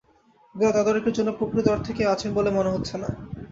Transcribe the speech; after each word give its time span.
এগুলো 0.55 0.71
তদারকির 0.75 1.15
জন্য 1.17 1.29
প্রকৃত 1.37 1.65
অর্থে 1.69 1.91
কেউ 1.97 2.07
আছেন 2.13 2.29
বলে 2.37 2.49
মনে 2.57 2.73
হচ্ছে 2.73 2.95
না। 2.97 3.09